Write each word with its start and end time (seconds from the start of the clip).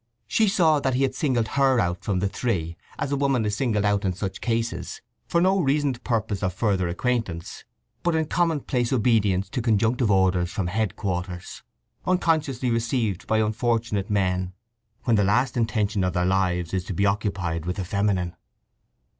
She 0.25 0.47
saw 0.47 0.79
that 0.79 0.95
he 0.95 1.03
had 1.03 1.13
singled 1.13 1.49
her 1.49 1.79
out 1.79 2.03
from 2.03 2.21
the 2.21 2.27
three, 2.27 2.75
as 2.97 3.11
a 3.11 3.15
woman 3.15 3.45
is 3.45 3.55
singled 3.55 3.85
out 3.85 4.03
in 4.03 4.13
such 4.13 4.41
cases, 4.41 4.99
for 5.27 5.39
no 5.39 5.59
reasoned 5.59 6.03
purpose 6.03 6.41
of 6.41 6.55
further 6.55 6.87
acquaintance, 6.87 7.65
but 8.01 8.15
in 8.15 8.25
commonplace 8.25 8.91
obedience 8.91 9.47
to 9.49 9.61
conjunctive 9.61 10.09
orders 10.09 10.49
from 10.49 10.65
headquarters, 10.65 11.61
unconsciously 12.07 12.71
received 12.71 13.27
by 13.27 13.37
unfortunate 13.41 14.09
men 14.09 14.53
when 15.03 15.17
the 15.17 15.23
last 15.23 15.55
intention 15.55 16.03
of 16.03 16.13
their 16.13 16.25
lives 16.25 16.73
is 16.73 16.83
to 16.85 16.95
be 16.95 17.05
occupied 17.05 17.67
with 17.67 17.75
the 17.75 17.85
feminine. 17.85 18.35